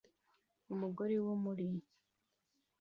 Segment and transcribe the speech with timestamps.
[0.73, 1.59] Umugore wo mur